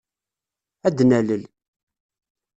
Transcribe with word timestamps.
Ad 0.87 0.93
d-nalel. 0.97 1.43